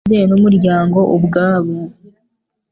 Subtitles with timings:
[0.03, 1.75] w Ababyeyi n umuryango ubwawo